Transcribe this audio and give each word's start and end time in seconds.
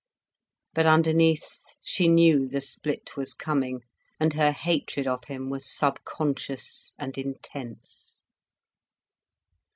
But 0.73 0.87
underneath 0.87 1.59
she 1.83 2.07
knew 2.07 2.47
the 2.47 2.59
split 2.59 3.15
was 3.15 3.35
coming, 3.35 3.81
and 4.19 4.33
her 4.33 4.51
hatred 4.51 5.05
of 5.05 5.25
him 5.25 5.51
was 5.51 5.69
subconscious 5.71 6.93
and 6.97 7.15
intense. 7.19 8.23